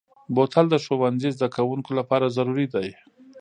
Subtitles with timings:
[0.35, 2.89] بوتل د ښوونځي زدهکوونکو لپاره ضروري دی.